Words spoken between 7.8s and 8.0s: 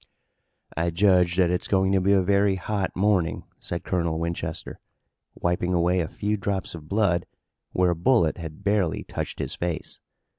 a